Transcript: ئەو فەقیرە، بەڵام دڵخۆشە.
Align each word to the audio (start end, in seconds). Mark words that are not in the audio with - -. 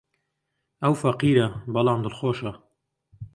ئەو 0.81 0.93
فەقیرە، 1.01 1.47
بەڵام 1.73 1.99
دڵخۆشە. 2.05 2.51